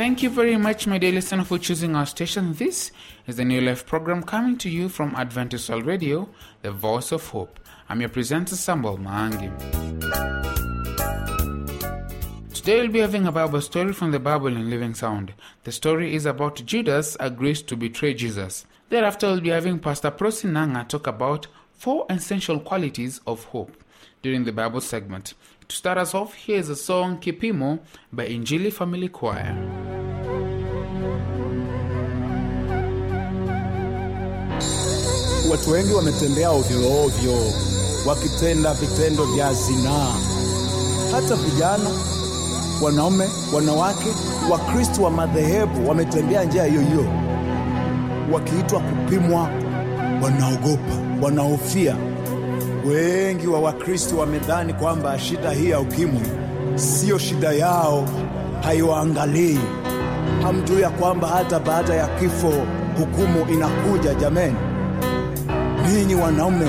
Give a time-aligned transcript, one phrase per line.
[0.00, 2.54] Thank you very much, my dear listener, for choosing our station.
[2.54, 2.90] This
[3.26, 6.26] is the New Life program coming to you from Adventist World Radio,
[6.62, 7.60] the voice of hope.
[7.86, 9.50] I'm your presenter, Samuel Mahangi.
[12.54, 15.34] Today we'll be having a Bible story from the Bible in Living Sound.
[15.64, 18.64] The story is about Judas agrees to betray Jesus.
[18.88, 23.76] Thereafter, we'll be having Pastor Prosinanga talk about four essential qualities of hope
[24.22, 25.34] during the Bible segment.
[25.70, 27.78] To start us off, here's a song Kipimo
[28.12, 29.54] by Injili Family Choir.
[35.50, 37.32] Watu wengi wametembea ovyo ovyo
[38.06, 40.14] wakitenda vitendo vya zinaa,
[41.12, 41.90] hata vijana,
[42.82, 44.08] wanaume, wanawake,
[44.50, 47.04] Wakristo wa madhehebu wametembea njia hiyo hiyo,
[48.32, 49.50] wakiitwa kupimwa,
[50.22, 51.96] wanaogopa, wanahofia.
[52.84, 56.26] Wengi wa Wakristo wamedhani kwamba shida hii ya ukimwi
[56.74, 58.04] siyo shida yao,
[58.62, 59.58] haiwaangalii.
[60.42, 62.52] Hamjui ya kwamba hata baada ya kifo
[62.98, 64.14] hukumu inakuja.
[64.14, 64.56] Jameni,
[65.88, 66.66] ninyi wanaume,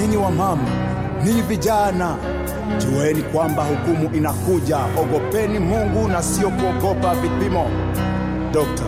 [0.00, 0.62] ninyi wamama,
[1.24, 2.16] ninyi vijana,
[2.78, 4.78] jueni kwamba hukumu inakuja.
[5.02, 7.70] Ogopeni Mungu na sio kuogopa vipimo.
[8.52, 8.84] Dokta,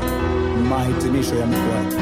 [0.68, 1.96] mahitimisho yamekuwaje?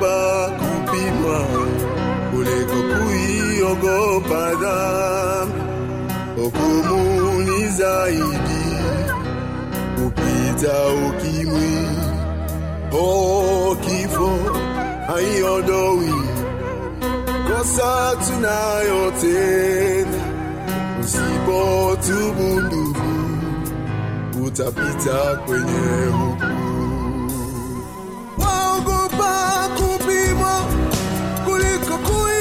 [0.00, 1.40] Waogopa kupimwa
[2.30, 5.60] kuliko kuiogopa dhambi.
[6.36, 8.64] Hukumu ni zaidi
[9.96, 10.72] kupita
[11.08, 11.86] ukimwi.
[12.92, 14.30] Oh, kifo
[15.06, 16.12] haiondoi
[17.48, 20.18] kosa tunayotenda.
[21.00, 23.12] Usipotubu ndugu,
[24.46, 26.31] utapita kwenye hukumu.
[31.98, 32.31] Kuliko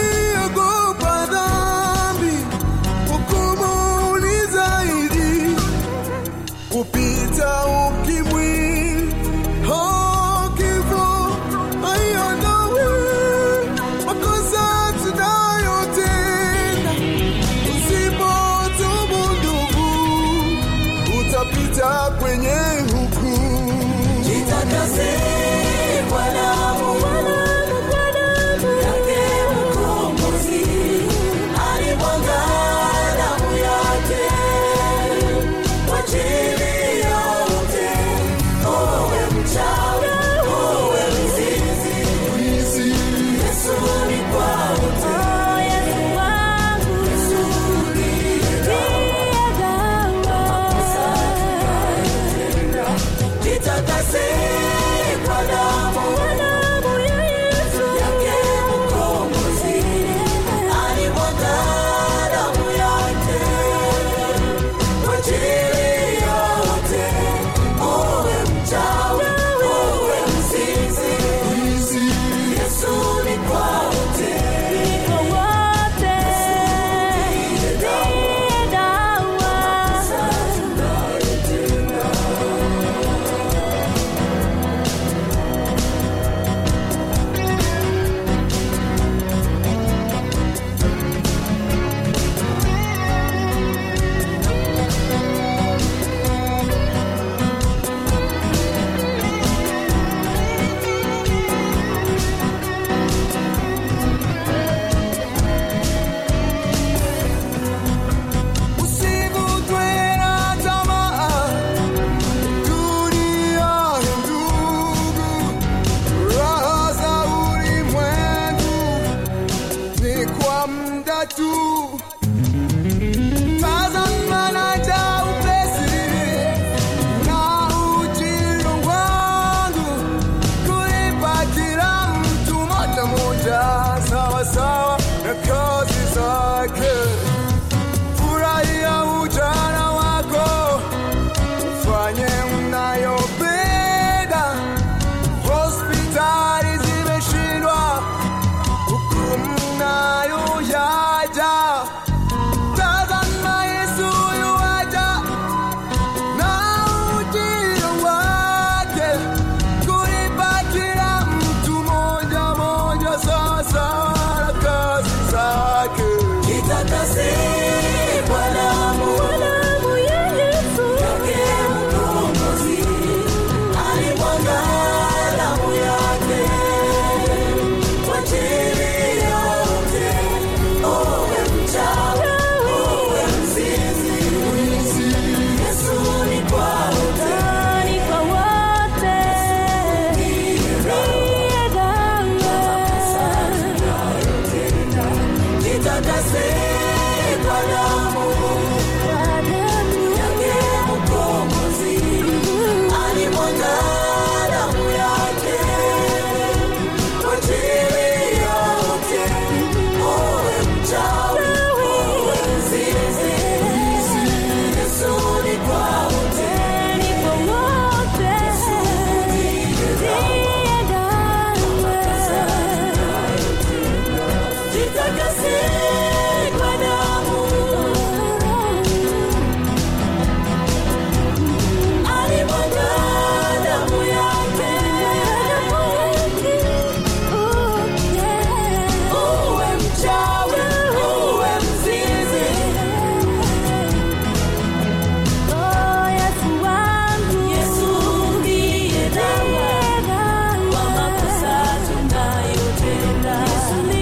[253.72, 254.01] Absolutely.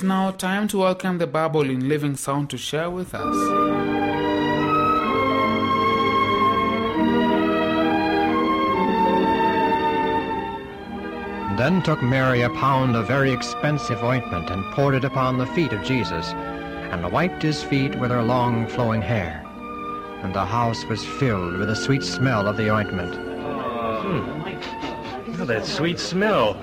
[0.00, 3.36] Is now time to welcome the Bible in living sound to share with us.
[11.58, 15.74] Then took Mary a pound of very expensive ointment and poured it upon the feet
[15.74, 19.44] of Jesus, and wiped his feet with her long flowing hair.
[20.22, 23.14] And the house was filled with the sweet smell of the ointment.
[25.42, 26.56] Oh, that sweet smell.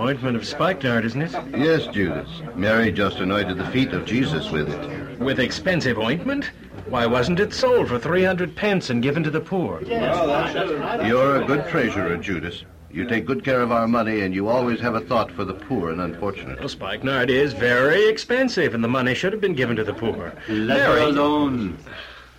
[0.00, 1.32] Ointment of spikenard, isn't it?
[1.54, 2.26] Yes, Judas.
[2.54, 5.18] Mary just anointed the feet of Jesus with it.
[5.18, 6.50] With expensive ointment?
[6.86, 9.82] Why wasn't it sold for 300 pence and given to the poor?
[9.82, 12.64] You're a good treasurer, Judas.
[12.90, 15.52] You take good care of our money, and you always have a thought for the
[15.52, 16.60] poor and unfortunate.
[16.60, 20.32] Well, spikenard is very expensive, and the money should have been given to the poor.
[20.48, 21.78] Let her Mary, alone.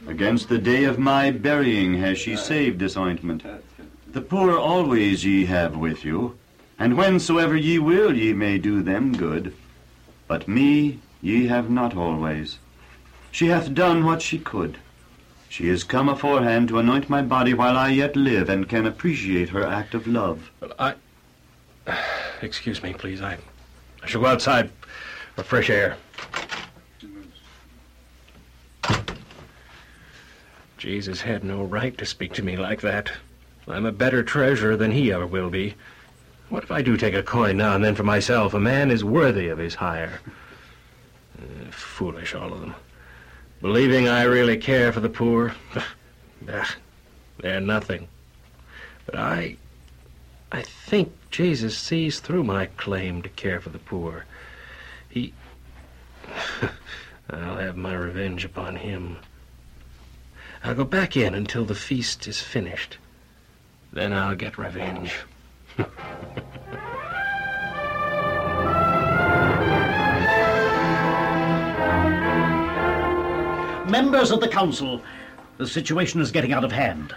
[0.07, 3.43] Against the day of my burying has she saved this ointment.
[4.13, 6.37] The poor always ye have with you,
[6.81, 9.53] and whensoever ye will ye may do them good.
[10.27, 12.57] But me ye have not always.
[13.29, 14.79] She hath done what she could.
[15.47, 19.49] She is come aforehand to anoint my body while I yet live and can appreciate
[19.49, 20.49] her act of love.
[20.59, 20.95] Well, I.
[22.41, 23.21] Excuse me, please.
[23.21, 23.37] I,
[24.01, 24.71] I shall go outside
[25.35, 25.97] for fresh air.
[30.79, 33.11] Jesus had no right to speak to me like that.
[33.67, 35.75] I'm a better treasurer than he ever will be.
[36.51, 38.53] What if I do take a coin now and then for myself?
[38.53, 40.19] A man is worthy of his hire.
[41.39, 42.75] Uh, foolish, all of them.
[43.61, 45.55] Believing I really care for the poor.
[47.39, 48.09] They're nothing.
[49.05, 49.55] But I.
[50.51, 54.25] I think Jesus sees through my claim to care for the poor.
[55.07, 55.33] He.
[57.29, 59.19] I'll have my revenge upon him.
[60.65, 62.97] I'll go back in until the feast is finished.
[63.93, 65.15] Then I'll get revenge.
[73.91, 75.01] Members of the Council,
[75.57, 77.13] the situation is getting out of hand.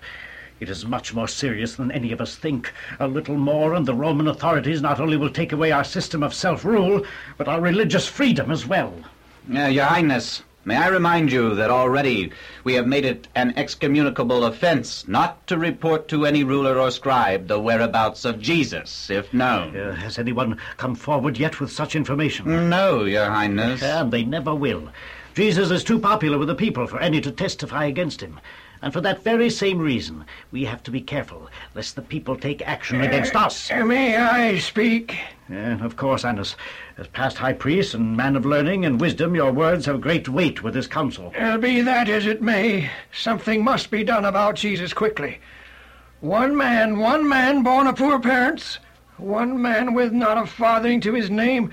[0.58, 2.72] It is much more serious than any of us think.
[2.98, 6.34] A little more, and the Roman authorities not only will take away our system of
[6.34, 7.06] self rule,
[7.38, 8.92] but our religious freedom as well.
[9.54, 12.32] Uh, Your Highness, may I remind you that already
[12.64, 17.48] we have made it an excommunicable offense not to report to any ruler or scribe
[17.48, 19.76] the whereabouts of Jesus, if known.
[19.76, 22.68] Uh, has anyone come forward yet with such information?
[22.68, 23.82] No, Your Highness.
[23.82, 24.90] And they never will.
[25.34, 28.38] Jesus is too popular with the people for any to testify against him.
[28.84, 32.60] And for that very same reason, we have to be careful, lest the people take
[32.68, 33.70] action against us.
[33.70, 35.16] May I speak?
[35.50, 36.54] Uh, of course, Annas.
[36.98, 40.62] As past high priest and man of learning and wisdom, your words have great weight
[40.62, 41.32] with this council.
[41.34, 45.38] Uh, be that as it may, something must be done about Jesus quickly.
[46.20, 48.80] One man, one man born of poor parents,
[49.16, 51.72] one man with not a farthing to his name,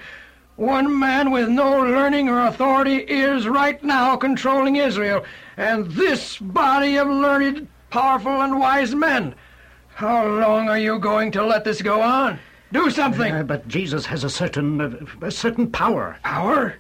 [0.56, 5.25] one man with no learning or authority is right now controlling Israel,
[5.62, 9.36] and this body of learned, powerful, and wise men.
[9.94, 12.39] How long are you going to let this go on?
[12.72, 13.32] Do something.
[13.32, 16.18] Uh, but Jesus has a certain, uh, a certain power.
[16.24, 16.75] Power?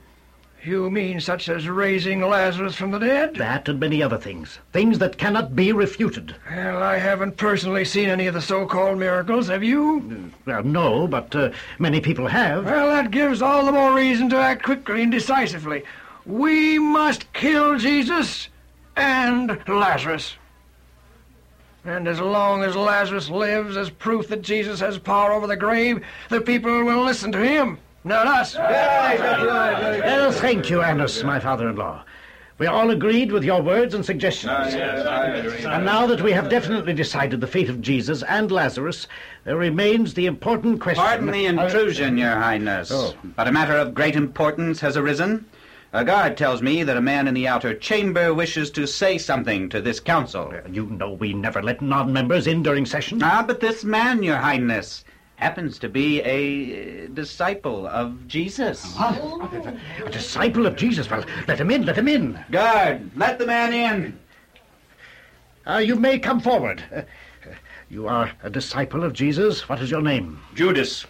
[0.63, 3.35] You mean such as raising Lazarus from the dead?
[3.35, 4.57] That and many other things.
[4.73, 6.35] Things that cannot be refuted.
[6.49, 10.31] Well, I haven't personally seen any of the so-called miracles, have you?
[10.45, 12.65] Well, no, but uh, many people have.
[12.65, 15.83] Well, that gives all the more reason to act quickly and decisively.
[16.25, 18.47] We must kill Jesus
[18.95, 20.35] and Lazarus.
[21.83, 26.03] And as long as Lazarus lives as proof that Jesus has power over the grave,
[26.29, 28.55] the people will listen to him, not us.
[28.55, 32.03] Well, thank you, Annas, my father-in-law.
[32.59, 34.53] We are all agreed with your words and suggestions.
[34.55, 34.65] Ah,
[35.73, 39.07] and now that we have definitely decided the fate of Jesus and Lazarus,
[39.45, 41.03] there remains the important question.
[41.03, 42.91] Pardon the intrusion, Your Highness.
[42.93, 43.15] Oh.
[43.35, 45.43] But a matter of great importance has arisen.
[45.93, 49.67] A guard tells me that a man in the outer chamber wishes to say something
[49.69, 50.53] to this council.
[50.71, 53.21] You know we never let non-members in during session.
[53.21, 55.03] Ah, but this man, Your Highness,
[55.35, 58.95] happens to be a uh, disciple of Jesus.
[58.97, 61.09] A disciple of Jesus.
[61.09, 62.39] Well, let him in, let him in.
[62.51, 64.19] Guard, let the man in.
[65.67, 66.83] Uh, you may come forward.
[66.95, 67.01] Uh,
[67.89, 69.67] you are a disciple of Jesus.
[69.67, 70.39] What is your name?
[70.55, 71.05] Judas,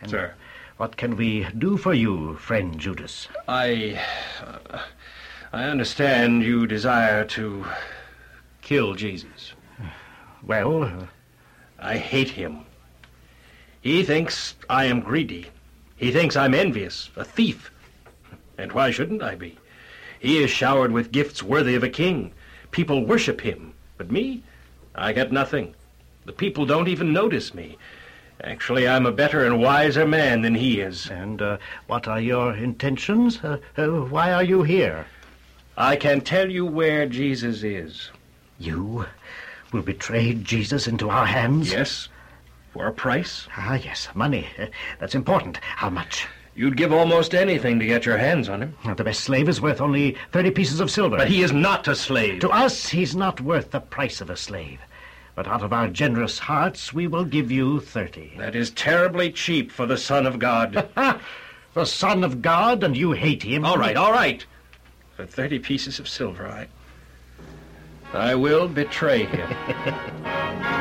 [0.00, 0.32] And sir.
[0.76, 3.28] What can we do for you, friend Judas?
[3.48, 4.00] I.
[4.44, 4.80] Uh,
[5.52, 7.64] I understand you desire to
[8.60, 9.54] kill Jesus.
[10.42, 11.06] Well, uh,
[11.78, 12.66] I hate him.
[13.80, 15.46] He thinks I am greedy.
[15.96, 17.70] He thinks I'm envious, a thief.
[18.58, 19.56] And why shouldn't I be?
[20.18, 22.32] He is showered with gifts worthy of a king.
[22.70, 23.72] People worship him.
[23.96, 24.42] But me?
[24.94, 25.74] I get nothing.
[26.26, 27.78] The people don't even notice me.
[28.42, 31.08] Actually, I'm a better and wiser man than he is.
[31.10, 33.40] And uh, what are your intentions?
[33.42, 35.06] Uh, uh, why are you here?
[35.76, 38.10] I can tell you where Jesus is.
[38.58, 39.06] You
[39.72, 41.72] will betray Jesus into our hands?
[41.72, 42.08] Yes.
[42.72, 43.48] For a price?
[43.56, 44.46] Ah, yes, money.
[44.58, 44.66] Uh,
[44.98, 45.58] that's important.
[45.58, 46.26] How much?
[46.54, 48.74] You'd give almost anything to get your hands on him.
[48.96, 51.18] The best slave is worth only 30 pieces of silver.
[51.18, 52.40] But he is not a slave.
[52.40, 54.80] To us, he's not worth the price of a slave.
[55.36, 58.32] But out of our generous hearts, we will give you 30.
[58.38, 60.88] That is terribly cheap for the Son of God.
[61.74, 63.64] the Son of God, and you hate him?
[63.64, 64.44] all right, all right.
[65.14, 66.66] For 30 pieces of silver, I.
[68.12, 70.74] I will betray him.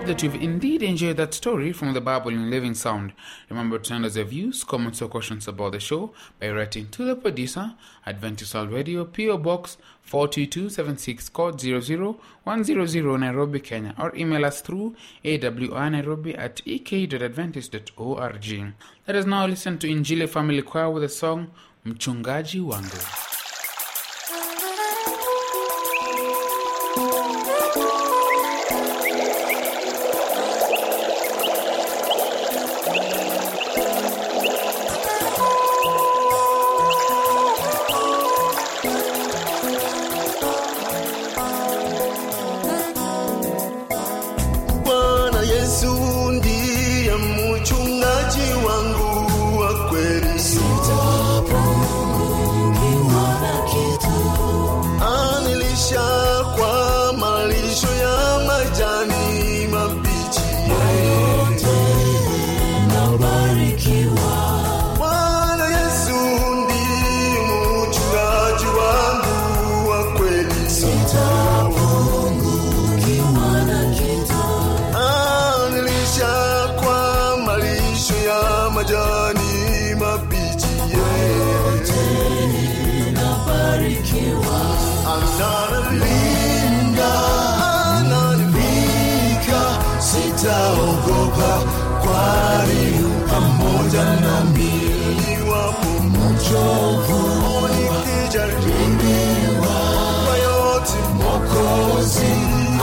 [0.00, 3.12] hope that you've indeed enjoyed that story from the Bible in Living Sound.
[3.50, 7.04] Remember to send us your views, comments, or questions about the show by writing to
[7.04, 7.74] the producer,
[8.06, 16.34] Adventist World Radio, PO Box 42276, code 00100, Nairobi, Kenya, or email us through awrnairobi
[16.38, 18.72] at ek.adventist.org.
[19.06, 21.50] Let us now listen to Injili Family Choir with the song
[21.84, 23.39] Mchungaji Wangu.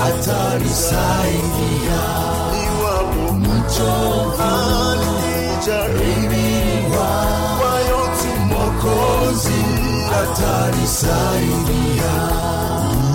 [0.08, 2.02] Atanisaidia.
[2.64, 4.54] Iwapo mchovu,
[5.00, 7.10] nikijaribiwa,
[7.60, 9.64] kwa yote Mwokozi
[10.22, 12.14] atanisaidia.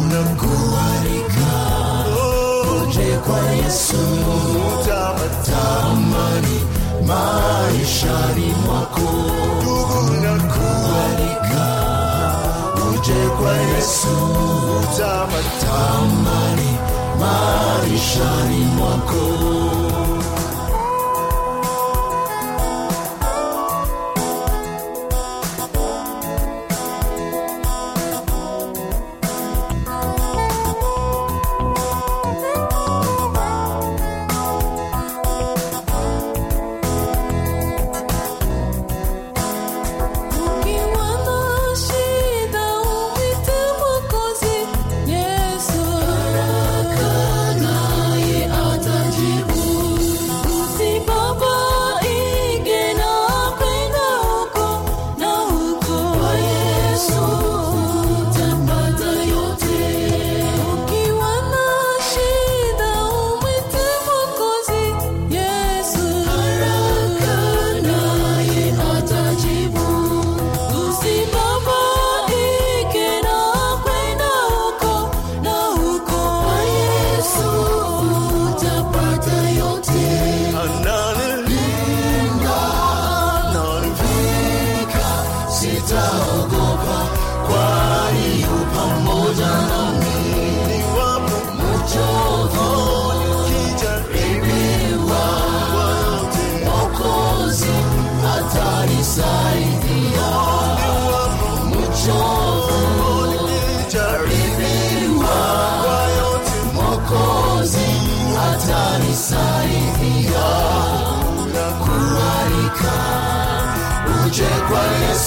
[0.03, 1.53] Unakualika
[2.83, 4.03] uje kwa Yesu,
[4.75, 5.65] utapata
[7.07, 9.09] maishani mwako.
[9.63, 10.01] Ndugu,
[13.03, 14.09] nakualika uje kwa Yesu,
[14.83, 16.79] utapata amani
[17.21, 19.82] maishani mwako.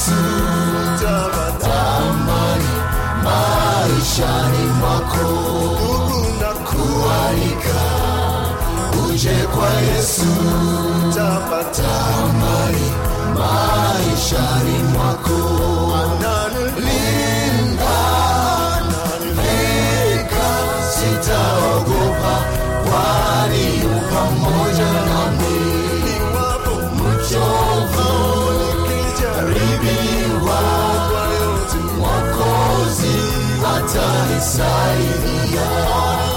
[0.06, 2.70] Kwa Yesu utapata amani
[3.24, 4.68] maishani
[9.10, 10.26] uje kwa Yesu
[11.10, 12.06] utapata
[34.46, 35.68] atanisaidia.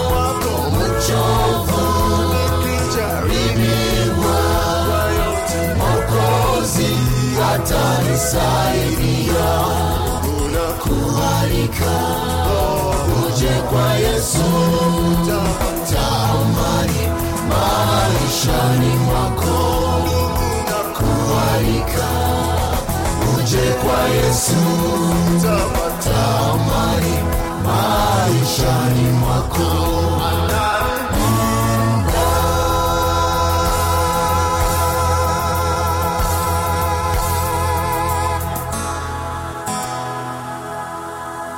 [0.00, 1.82] Iwapo mchovu
[2.32, 4.38] nikijaribiwa
[4.88, 6.90] kwa yote, Mwokozi
[7.54, 9.50] atanisaidia.
[10.44, 11.96] Unakualika
[13.26, 14.44] uje kwa Yesu,
[15.12, 17.02] utapata amani
[17.48, 19.56] maishani mwako.
[20.60, 22.08] Unakualika
[23.38, 24.60] uje kwa Yesu,
[25.36, 26.18] utapata
[26.52, 27.16] amani
[28.28, 29.88] maishani mwako.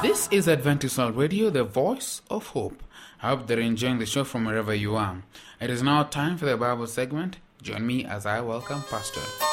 [0.03, 2.83] This is Adventist World Radio, the voice of hope.
[3.23, 5.23] I hope that you're enjoying the show from wherever you are.
[5.61, 7.37] It is now time for the Bible segment.
[7.63, 9.50] Join me as I welcome Pastor.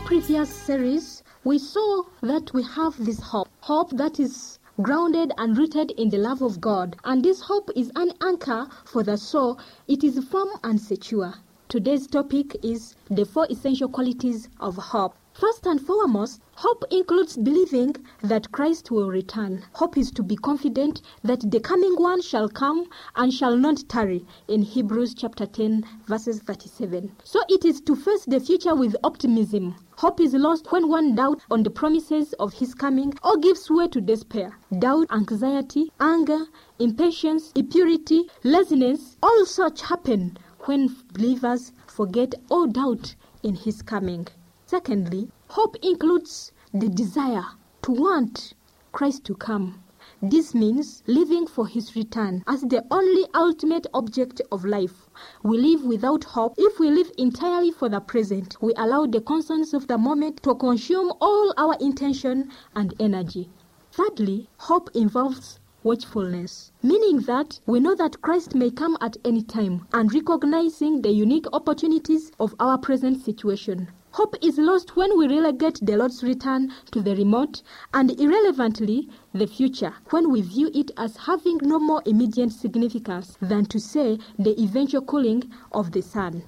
[0.00, 3.48] Our previous series, we saw that we have this hope.
[3.60, 6.96] Hope that is grounded and rooted in the love of God.
[7.04, 9.58] And this hope is an anchor for the soul.
[9.88, 11.34] It is firm and secure.
[11.68, 15.14] Today's topic is the four essential qualities of hope.
[15.32, 19.64] First and foremost, hope includes believing that Christ will return.
[19.74, 24.26] Hope is to be confident that the coming one shall come and shall not tarry
[24.48, 27.12] in Hebrews chapter 10 verses 37.
[27.22, 29.76] So it is to face the future with optimism.
[29.98, 33.86] Hope is lost when one doubts on the promises of his coming or gives way
[33.86, 34.58] to despair.
[34.80, 36.46] Doubt, anxiety, anger,
[36.80, 43.14] impatience, impurity, laziness, all such happen when believers forget or doubt
[43.44, 44.26] in his coming.
[44.70, 47.44] Secondly, hope includes the desire
[47.82, 48.52] to want
[48.92, 49.82] Christ to come.
[50.22, 55.10] This means living for his return as the only ultimate object of life.
[55.42, 56.54] We live without hope.
[56.56, 60.54] If we live entirely for the present, we allow the concerns of the moment to
[60.54, 63.50] consume all our intention and energy.
[63.90, 69.88] Thirdly, hope involves watchfulness, meaning that we know that Christ may come at any time
[69.92, 73.88] and recognizing the unique opportunities of our present situation.
[74.12, 77.62] Hope is lost when we relegate the Lord's return to the remote
[77.94, 83.66] and irrelevantly the future, when we view it as having no more immediate significance than
[83.66, 86.42] to say the eventual cooling of the sun.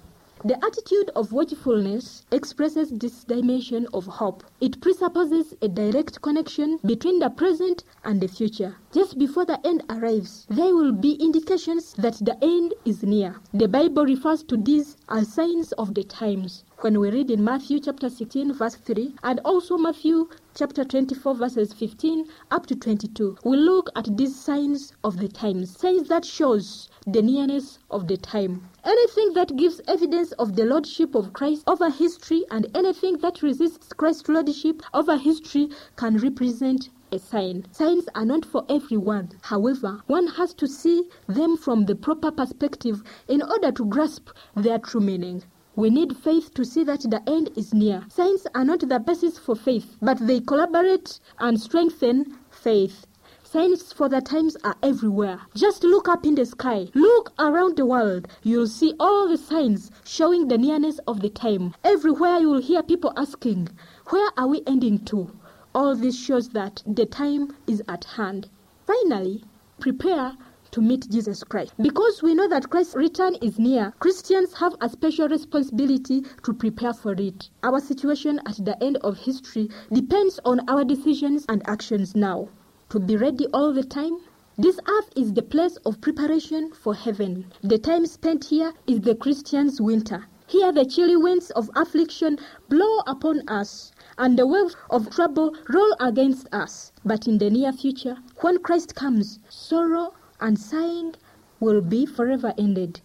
[0.45, 4.43] The attitude of watchfulness expresses this dimension of hope.
[4.61, 8.75] It presupposes a direct connection between the present and the future.
[8.93, 13.37] Just before the end arrives, there will be indications that the end is near.
[13.55, 16.65] The Bible refers to these as signs of the times.
[16.83, 21.73] When we read in Matthew chapter 16 verse 3 and also Matthew chapter 24 verses
[21.73, 26.91] 15 up to 22, we look at these signs of the times, signs that shows
[27.07, 28.69] the nearness of the time.
[28.83, 33.93] Anything that gives evidence of the lordship of Christ over history and anything that resists
[33.93, 37.65] Christ's lordship over history can represent a sign.
[37.71, 39.31] Signs are not for everyone.
[39.43, 44.81] However, one has to see them from the proper perspective in order to grasp their
[44.81, 45.45] true meaning.
[45.75, 48.05] We need faith to see that the end is near.
[48.11, 53.07] Signs are not the basis for faith, but they collaborate and strengthen faith.
[53.43, 55.41] Signs for the times are everywhere.
[55.55, 56.89] Just look up in the sky.
[56.95, 58.29] Look around the world.
[58.43, 61.75] You'll see all the signs showing the nearness of the time.
[61.85, 63.69] Everywhere you will hear people asking,
[64.11, 65.31] Where are we ending to?
[65.75, 68.51] All this shows that the time is at hand.
[68.87, 69.45] Finally,
[69.81, 70.37] prepare
[70.73, 71.75] to meet Jesus Christ.
[71.81, 76.95] Because we know that Christ's return is near, Christians have a special responsibility to prepare
[76.95, 77.51] for it.
[77.63, 82.49] Our situation at the end of history depends on our decisions and actions now.
[82.89, 84.19] To be ready all the time,
[84.59, 87.53] this earth is the place of preparation for heaven.
[87.63, 90.27] The time spent here is the Christian's winter.
[90.47, 95.95] Here the chilly winds of affliction blow upon us, and the waves of trouble roll
[96.01, 96.93] against us.
[97.05, 101.15] But in the near future, when Christ comes, sorrow and sighing
[101.61, 103.01] will be forever ended.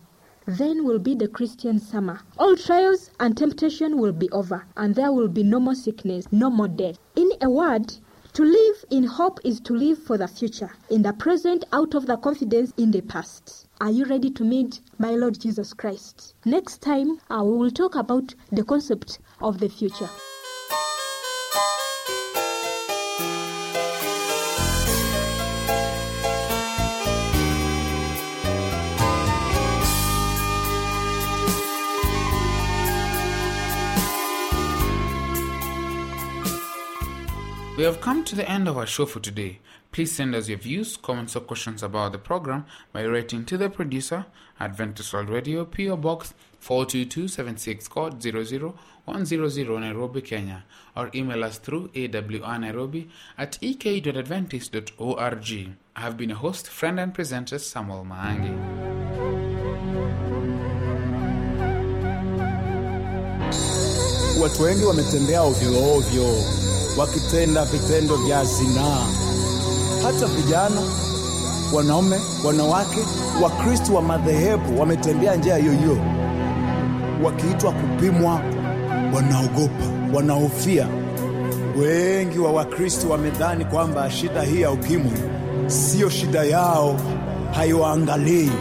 [0.48, 2.22] then will be the Christian summer.
[2.38, 6.50] All trials and temptation will be over, and there will be no more sickness, no
[6.50, 6.98] more death.
[7.18, 7.94] In a word,
[8.34, 12.06] to live in hope is to live for the future, in the present, out of
[12.06, 13.68] the confidence in the past.
[13.82, 16.34] Are you ready to meet my Lord Jesus Christ?
[16.46, 20.10] Next time, uh, we will talk about the concept of the future.
[37.78, 39.60] We have come to the end of our show for today.
[39.92, 43.70] Please send us your views, comments, or questions about the program by writing to the
[43.70, 44.26] producer,
[44.60, 50.64] Adventist World Radio, PO Box 42276 code 00100 Nairobi, Kenya,
[50.96, 55.70] or email us through awnairobi at ek.adventist.org.
[55.96, 58.58] I have been a host, friend, and presenter Samuel Maangi.
[64.42, 66.67] Watu wengi wametembea ovyo ovyo
[66.98, 69.06] wakitenda vitendo vya zinaa,
[70.04, 70.82] hata vijana,
[71.74, 73.00] wanaume, wanawake,
[73.42, 75.98] Wakristo wa madhehebu wametembea njia hiyo hiyo,
[77.24, 78.42] wakiitwa kupimwa,
[79.16, 80.88] wanaogopa, wanahofia.
[81.82, 85.12] Wengi wa Wakristo wamedhani kwamba shida hii ya ukimwi
[85.68, 86.96] siyo shida yao,
[87.56, 88.52] haiwaangalii.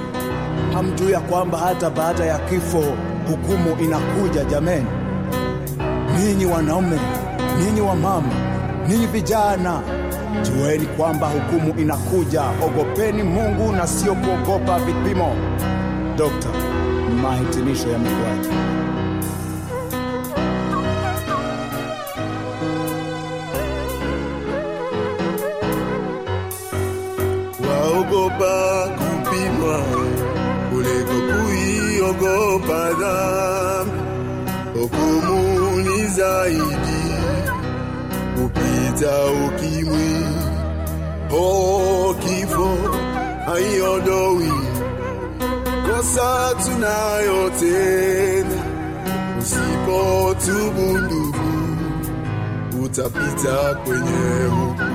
[0.74, 2.82] Hamjui ya kwamba hata baada ya kifo
[3.30, 4.44] hukumu inakuja.
[4.44, 4.86] Jameni,
[6.18, 6.98] ninyi wanaume,
[7.58, 8.32] ninyi wamama,
[8.88, 9.80] ninyi vijana,
[10.42, 12.42] jueni kwamba hukumu inakuja.
[12.66, 15.34] Ogopeni Mungu na sio kuogopa vipimo.
[16.16, 16.48] Dokta,
[17.22, 18.50] mahitimisho yamekuwaje?
[27.68, 29.78] waogopa kupimwa
[30.70, 34.00] kuliko kuiogopa dhambi.
[34.80, 36.85] Hukumu ni zaidi
[38.96, 40.24] kupita ukimwi,
[41.32, 42.68] oh, kifo
[43.46, 44.52] haiondoi
[45.86, 48.56] kosa tunayotenda.
[49.38, 51.48] Usipotubu ndugu,
[52.84, 54.85] utapita kwenye hukumu.